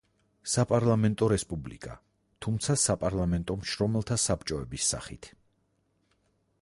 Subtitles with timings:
[0.51, 1.97] საპარლამენტო რესპუბლიკა,
[2.45, 5.33] თუმცა საპარლამენტო მშრომელთა საბჭოების სახით.